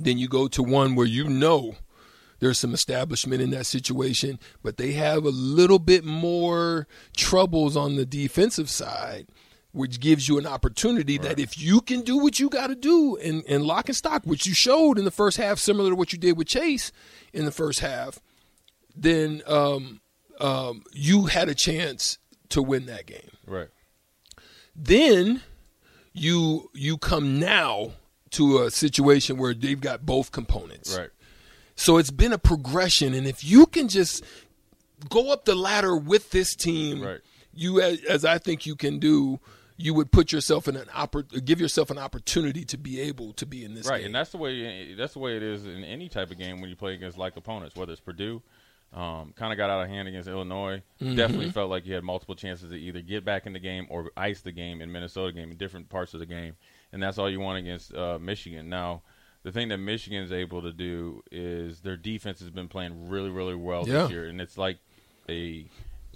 Then 0.00 0.18
you 0.18 0.28
go 0.28 0.48
to 0.48 0.62
one 0.62 0.94
where 0.94 1.06
you 1.06 1.28
know 1.28 1.76
there's 2.42 2.58
some 2.58 2.74
establishment 2.74 3.40
in 3.40 3.50
that 3.50 3.66
situation, 3.66 4.38
but 4.62 4.76
they 4.76 4.92
have 4.92 5.24
a 5.24 5.30
little 5.30 5.78
bit 5.78 6.04
more 6.04 6.88
troubles 7.16 7.76
on 7.76 7.94
the 7.94 8.04
defensive 8.04 8.68
side, 8.68 9.28
which 9.70 10.00
gives 10.00 10.28
you 10.28 10.38
an 10.38 10.46
opportunity 10.46 11.18
that 11.18 11.38
if 11.38 11.56
you 11.56 11.80
can 11.80 12.00
do 12.00 12.18
what 12.18 12.40
you 12.40 12.48
got 12.48 12.66
to 12.66 12.74
do 12.74 13.16
and, 13.16 13.44
and 13.48 13.64
lock 13.64 13.88
and 13.88 13.96
stock, 13.96 14.24
which 14.24 14.44
you 14.44 14.54
showed 14.54 14.98
in 14.98 15.04
the 15.04 15.12
first 15.12 15.36
half, 15.36 15.58
similar 15.58 15.90
to 15.90 15.96
what 15.96 16.12
you 16.12 16.18
did 16.18 16.36
with 16.36 16.48
Chase 16.48 16.90
in 17.32 17.44
the 17.44 17.52
first 17.52 17.78
half, 17.78 18.18
then 18.96 19.42
um, 19.46 20.00
um, 20.40 20.82
you 20.92 21.26
had 21.26 21.48
a 21.48 21.54
chance 21.54 22.18
to 22.48 22.60
win 22.60 22.86
that 22.86 23.06
game. 23.06 23.30
Right. 23.46 23.68
Then 24.74 25.42
you 26.12 26.70
you 26.74 26.98
come 26.98 27.38
now 27.38 27.92
to 28.32 28.62
a 28.62 28.70
situation 28.70 29.36
where 29.36 29.54
they've 29.54 29.80
got 29.80 30.04
both 30.04 30.32
components. 30.32 30.96
Right. 30.98 31.10
So 31.76 31.96
it's 31.98 32.10
been 32.10 32.32
a 32.32 32.38
progression, 32.38 33.14
and 33.14 33.26
if 33.26 33.42
you 33.44 33.66
can 33.66 33.88
just 33.88 34.22
go 35.08 35.32
up 35.32 35.44
the 35.46 35.54
ladder 35.54 35.96
with 35.96 36.30
this 36.30 36.54
team, 36.54 37.02
Right. 37.02 37.20
you 37.54 37.80
as, 37.80 38.02
as 38.04 38.24
I 38.24 38.38
think 38.38 38.66
you 38.66 38.76
can 38.76 38.98
do, 38.98 39.40
you 39.78 39.94
would 39.94 40.12
put 40.12 40.30
yourself 40.32 40.68
in 40.68 40.76
an 40.76 40.86
oppor- 40.94 41.44
give 41.44 41.60
yourself 41.60 41.90
an 41.90 41.98
opportunity 41.98 42.64
to 42.66 42.76
be 42.78 43.00
able 43.00 43.32
to 43.32 43.46
be 43.46 43.64
in 43.64 43.74
this 43.74 43.84
game. 43.86 43.90
right, 43.90 43.98
game. 43.98 44.06
and 44.06 44.14
that's 44.14 44.30
the 44.30 44.36
way 44.38 44.94
that's 44.94 45.14
the 45.14 45.18
way 45.18 45.36
it 45.36 45.42
is 45.42 45.64
in 45.64 45.82
any 45.82 46.08
type 46.08 46.30
of 46.30 46.38
game 46.38 46.60
when 46.60 46.68
you 46.70 46.76
play 46.76 46.94
against 46.94 47.16
like 47.18 47.36
opponents, 47.36 47.74
whether 47.74 47.90
it's 47.92 48.00
Purdue. 48.00 48.42
Um, 48.94 49.32
kind 49.36 49.52
of 49.52 49.56
got 49.56 49.70
out 49.70 49.82
of 49.82 49.88
hand 49.88 50.06
against 50.06 50.28
Illinois. 50.28 50.82
Mm-hmm. 51.00 51.14
Definitely 51.16 51.50
felt 51.50 51.70
like 51.70 51.86
you 51.86 51.94
had 51.94 52.04
multiple 52.04 52.34
chances 52.34 52.70
to 52.70 52.76
either 52.76 53.00
get 53.00 53.24
back 53.24 53.46
in 53.46 53.54
the 53.54 53.58
game 53.58 53.86
or 53.88 54.10
ice 54.18 54.42
the 54.42 54.52
game 54.52 54.82
in 54.82 54.92
Minnesota 54.92 55.32
game 55.32 55.50
in 55.50 55.56
different 55.56 55.88
parts 55.88 56.12
of 56.12 56.20
the 56.20 56.26
game, 56.26 56.56
and 56.92 57.02
that's 57.02 57.16
all 57.16 57.30
you 57.30 57.40
want 57.40 57.58
against 57.58 57.94
uh, 57.94 58.18
Michigan. 58.20 58.68
Now, 58.68 59.00
the 59.44 59.50
thing 59.50 59.68
that 59.68 59.78
Michigan 59.78 60.22
is 60.22 60.30
able 60.30 60.60
to 60.60 60.72
do 60.72 61.22
is 61.32 61.80
their 61.80 61.96
defense 61.96 62.40
has 62.40 62.50
been 62.50 62.68
playing 62.68 63.08
really, 63.08 63.30
really 63.30 63.54
well 63.54 63.88
Yeah. 63.88 64.02
this 64.02 64.10
year, 64.10 64.26
and 64.26 64.40
it's 64.42 64.58
like 64.58 64.78
a 65.28 65.66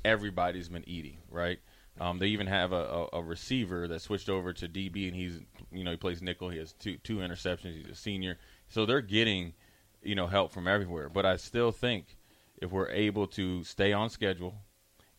everybody's 0.04 0.68
been 0.68 0.88
eating 0.88 1.18
right. 1.30 1.59
Um, 1.99 2.18
they 2.18 2.26
even 2.26 2.47
have 2.47 2.73
a, 2.73 3.06
a, 3.14 3.18
a 3.21 3.23
receiver 3.23 3.88
that 3.88 4.02
switched 4.02 4.28
over 4.28 4.52
to 4.52 4.68
DB, 4.68 5.06
and 5.09 5.16
he's 5.16 5.40
you 5.73 5.83
know 5.83 5.92
he 5.92 5.97
plays 5.97 6.21
nickel. 6.21 6.50
He 6.50 6.59
has 6.59 6.73
two 6.75 6.99
two 6.99 7.16
interceptions. 7.16 7.75
He's 7.76 7.88
a 7.90 7.95
senior, 7.95 8.37
so 8.68 8.85
they're 8.85 9.00
getting 9.00 9.54
you 10.02 10.14
know 10.14 10.26
help 10.26 10.52
from 10.52 10.68
everywhere. 10.68 11.09
But 11.09 11.25
I 11.25 11.37
still 11.37 11.73
think 11.73 12.15
if 12.60 12.70
we're 12.70 12.90
able 12.90 13.26
to 13.28 13.62
stay 13.64 13.92
on 13.92 14.10
schedule, 14.10 14.56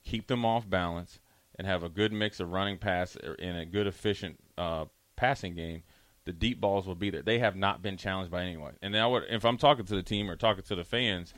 keep 0.03 0.27
them 0.27 0.46
off 0.46 0.70
balance, 0.70 1.20
and 1.56 1.67
have 1.67 1.84
a 1.84 1.89
good 1.89 2.13
mix 2.13 2.39
of 2.39 2.51
running 2.51 2.77
pass 2.77 3.17
and 3.39 3.58
a 3.58 3.65
good 3.65 3.88
efficient 3.88 4.39
uh, 4.58 4.86
passing 5.15 5.56
game, 5.56 5.84
the 6.25 6.34
deep 6.34 6.62
balls 6.62 6.86
will 6.86 6.96
be 6.96 7.10
there. 7.10 7.22
They 7.22 7.39
have 7.39 7.56
not 7.56 7.82
been 7.82 7.98
challenged 7.98 8.32
by 8.32 8.44
anyone. 8.44 8.75
And 8.82 8.96
I 8.96 9.08
would, 9.08 9.24
if 9.29 9.46
I'm 9.46 9.58
talking 9.58 9.86
to 9.86 9.96
the 9.96 10.03
team 10.03 10.29
or 10.29 10.36
talking 10.36 10.63
to 10.63 10.75
the 10.75 10.84
fans, 10.84 11.34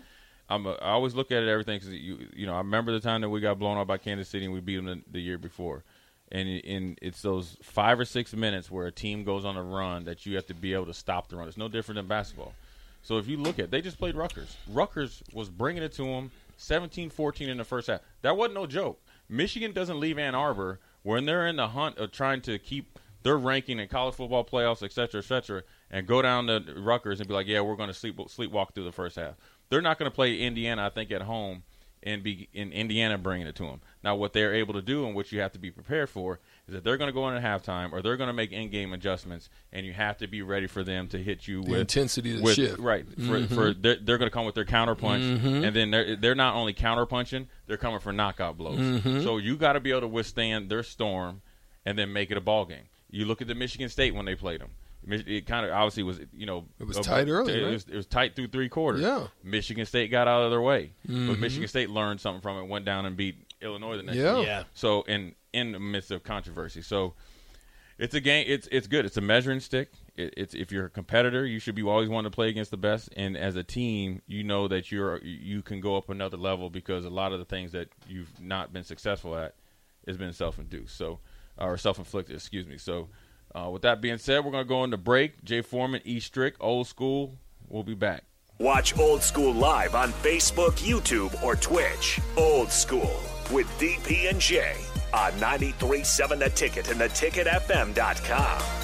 I'm 0.50 0.66
a, 0.66 0.72
I 0.74 0.90
always 0.92 1.14
look 1.14 1.32
at 1.32 1.44
it 1.44 1.50
everything 1.50 1.80
because 1.80 1.94
you 1.94 2.28
you 2.34 2.46
know 2.48 2.56
I 2.56 2.58
remember 2.58 2.92
the 2.92 3.00
time 3.00 3.22
that 3.22 3.30
we 3.30 3.40
got 3.40 3.60
blown 3.60 3.78
out 3.78 3.88
by 3.88 3.98
Kansas 3.98 4.28
City 4.28 4.46
and 4.46 4.54
we 4.54 4.60
beat 4.60 4.78
them 4.78 4.86
the, 4.86 5.02
the 5.12 5.22
year 5.22 5.38
before, 5.38 5.84
and 6.32 6.50
and 6.66 6.98
it's 7.02 7.22
those 7.22 7.56
five 7.62 8.00
or 8.00 8.06
six 8.06 8.34
minutes 8.34 8.72
where 8.72 8.88
a 8.88 8.92
team 8.92 9.24
goes 9.24 9.46
on 9.46 9.58
a 9.58 9.64
run 9.64 10.06
that 10.06 10.26
you 10.26 10.36
have 10.36 10.48
to 10.48 10.56
be 10.56 10.74
able 10.74 10.88
to 10.88 10.94
stop 10.94 11.30
the 11.30 11.38
run. 11.38 11.48
It's 11.48 11.58
no 11.58 11.68
different 11.68 11.98
than 11.98 12.08
basketball. 12.08 12.54
So 13.02 13.18
if 13.18 13.28
you 13.28 13.38
look 13.38 13.60
at, 13.60 13.72
they 13.72 13.82
just 13.82 13.98
played 13.98 14.16
Rutgers. 14.16 14.56
Rutgers 14.68 15.24
was 15.34 15.50
bringing 15.50 15.84
it 15.84 15.94
to 15.94 16.04
them, 16.04 16.32
17-14 16.60 17.48
in 17.48 17.58
the 17.58 17.64
first 17.64 17.88
half. 17.88 18.02
That 18.22 18.38
wasn't 18.38 18.56
no 18.56 18.68
joke. 18.68 19.02
Michigan 19.30 19.72
doesn't 19.72 20.00
leave 20.00 20.18
Ann 20.18 20.36
Arbor 20.36 20.80
when 21.04 21.26
they're 21.26 21.48
in 21.48 21.56
the 21.56 21.70
hunt 21.70 21.98
of 21.98 22.12
trying 22.12 22.42
to 22.42 22.60
keep 22.60 23.00
their 23.24 23.38
ranking 23.38 23.80
in 23.80 23.88
college 23.88 24.16
football 24.16 24.44
playoffs, 24.44 24.84
et 24.84 24.92
cetera, 24.92 25.20
et 25.20 25.26
cetera, 25.26 25.64
and 25.92 26.08
go 26.08 26.22
down 26.22 26.48
to 26.48 26.64
Rutgers 26.78 27.20
and 27.20 27.28
be 27.28 27.34
like, 27.34 27.48
yeah, 27.48 27.62
we're 27.62 27.76
going 27.76 27.90
to 27.90 27.94
sleep 27.94 28.18
sleepwalk 28.18 28.74
through 28.74 28.86
the 28.86 28.92
first 28.92 29.16
half. 29.16 29.36
They're 29.70 29.82
not 29.82 30.00
going 30.00 30.10
to 30.10 30.16
play 30.16 30.38
Indiana, 30.38 30.86
I 30.86 30.90
think, 30.90 31.12
at 31.12 31.22
home 31.22 31.64
and 32.02 32.24
be 32.24 32.48
in 32.54 32.72
Indiana 32.72 33.18
bringing 33.18 33.46
it 33.48 33.56
to 33.58 33.64
them. 33.64 33.82
Now, 34.04 34.16
what 34.16 34.32
they're 34.32 34.56
able 34.56 34.74
to 34.76 34.82
do 34.82 35.06
and 35.06 35.14
what 35.16 35.32
you 35.34 35.42
have 35.42 35.52
to 35.52 35.60
be 35.60 35.70
prepared 35.70 36.10
for 36.10 36.40
is 36.68 36.74
that 36.74 36.84
they're 36.86 36.96
going 36.98 37.10
to 37.10 37.14
go 37.14 37.28
in 37.28 37.36
at 37.36 37.44
halftime 37.44 37.92
or 37.92 38.02
they're 38.02 38.16
going 38.16 38.28
to 38.30 38.34
make 38.34 38.52
in-game 38.54 38.94
adjustments, 38.94 39.50
and 39.74 39.86
you 39.86 39.92
have 39.92 40.18
to 40.20 40.28
be 40.28 40.42
ready 40.42 40.68
for 40.68 40.84
them 40.84 41.08
to 41.10 41.18
hit 41.18 41.48
you 41.48 41.62
The 41.64 41.72
with 41.72 41.80
intensity 41.82 42.36
of 42.36 42.42
with, 42.42 42.56
shift. 42.56 42.80
Right. 42.80 43.06
For, 43.28 43.46
for 43.48 43.74
they're, 43.74 43.98
they're 43.98 44.18
going 44.18 44.30
to 44.30 44.34
come 44.34 44.46
with 44.46 44.56
their 44.56 44.66
counterpunch, 44.66 45.20
Mm-hmm. 45.40 45.64
and 45.66 45.76
then 45.76 45.92
they're 45.92 46.16
they're 46.16 46.36
not 46.36 46.56
only 46.56 46.74
counterpunching, 46.74 47.48
they're 47.68 47.78
coming 47.78 48.00
for 48.00 48.14
knockout 48.14 48.58
blows. 48.58 48.80
Mm-hmm. 48.80 49.24
So 49.24 49.38
you 49.38 49.58
got 49.58 49.74
to 49.74 49.80
be 49.82 49.90
able 49.92 50.02
to 50.02 50.08
withstand 50.08 50.70
their 50.70 50.84
storm, 50.84 51.42
and 51.86 51.98
then 51.98 52.14
make 52.14 52.32
it 52.32 52.38
a 52.38 52.42
ball 52.42 52.66
game. 52.66 52.84
You 53.12 53.26
look 53.26 53.42
at 53.42 53.48
the 53.48 53.56
Michigan 53.56 53.90
State 53.90 54.14
when 54.16 54.26
they 54.26 54.36
played 54.36 54.62
them. 54.62 54.70
Mich- 55.10 55.28
It 55.28 55.46
kind 55.48 55.66
of 55.66 55.72
obviously 55.74 56.04
was 56.04 56.20
you 56.34 56.46
know 56.46 56.66
It 56.80 56.86
was 56.88 56.98
a- 56.98 57.04
tight 57.04 57.28
early, 57.28 57.54
It, 57.60 57.64
right? 57.64 57.72
was, 57.74 57.86
it 57.88 57.96
was 57.96 58.06
tight 58.06 58.36
through 58.36 58.48
three 58.48 58.70
quarters. 58.70 59.02
Yeah. 59.02 59.28
Michigan 59.44 59.86
State 59.86 60.12
got 60.12 60.28
out 60.28 60.44
of 60.44 60.52
their 60.52 60.62
way, 60.62 60.92
Mm-hmm. 61.08 61.28
but 61.28 61.40
Michigan 61.40 61.68
State 61.68 61.90
learned 61.90 62.22
something 62.22 62.42
from 62.42 62.58
it. 62.64 62.68
Went 62.68 62.86
down 62.86 63.06
and 63.06 63.18
beat 63.18 63.36
Illinois 63.62 63.98
the 63.98 64.04
next. 64.04 64.18
Yeah. 64.18 64.38
week. 64.38 64.46
Yeah. 64.48 64.64
So 64.74 65.02
in 65.04 65.36
in 65.52 65.72
the 65.72 65.80
midst 65.80 66.12
of 66.12 66.24
controversy, 66.24 66.82
so 66.82 67.16
it's 67.98 68.14
a 68.16 68.22
game. 68.22 68.46
It's 68.48 68.68
it's 68.72 68.88
good. 68.88 69.06
It's 69.06 69.18
a 69.18 69.22
measuring 69.22 69.60
stick. 69.60 69.92
It, 70.16 70.34
it's 70.38 70.54
if 70.54 70.72
you're 70.72 70.86
a 70.86 70.90
competitor, 70.90 71.46
you 71.46 71.60
should 71.60 71.76
be 71.76 71.84
always 71.84 72.08
wanting 72.08 72.32
to 72.32 72.36
play 72.36 72.48
against 72.50 72.72
the 72.72 72.78
best. 72.78 73.10
And 73.18 73.36
as 73.36 73.56
a 73.58 73.64
team, 73.64 74.22
you 74.28 74.44
know 74.44 74.68
that 74.70 74.92
you're 74.92 75.18
you 75.24 75.62
can 75.62 75.82
go 75.82 75.98
up 75.98 76.10
another 76.10 76.38
level 76.38 76.70
because 76.70 77.04
a 77.04 77.10
lot 77.10 77.34
of 77.34 77.40
the 77.40 77.46
things 77.46 77.72
that 77.74 77.90
you've 78.08 78.40
not 78.40 78.72
been 78.72 78.84
successful 78.86 79.36
at 79.36 79.56
has 80.08 80.16
been 80.18 80.32
self-induced. 80.34 80.96
So 80.96 81.20
or 81.58 81.78
self-inflicted. 81.78 82.36
Excuse 82.36 82.66
me. 82.68 82.78
So 82.78 83.10
uh, 83.56 83.70
with 83.72 83.82
that 83.84 84.02
being 84.02 84.18
said, 84.18 84.44
we're 84.46 84.52
gonna 84.52 84.66
go 84.66 84.84
into 84.84 84.98
break. 84.98 85.44
Jay 85.44 85.62
Foreman, 85.62 86.02
E 86.06 86.20
Strick, 86.20 86.56
old 86.60 86.88
school. 86.88 87.38
We'll 87.68 87.84
be 87.84 87.96
back. 87.96 88.24
Watch 88.60 88.98
Old 89.00 89.24
School 89.24 89.54
live 89.54 89.96
on 89.96 90.12
Facebook, 90.12 90.80
YouTube, 90.80 91.42
or 91.42 91.56
Twitch. 91.56 92.20
Old 92.36 92.70
School 92.72 93.18
with 93.52 93.68
DP 93.80 94.30
and 94.30 94.40
J 94.40 94.76
on 95.14 95.32
93.7 95.34 96.40
The 96.40 96.50
Ticket 96.50 96.92
and 96.92 97.00
theticketfm.com. 97.00 98.79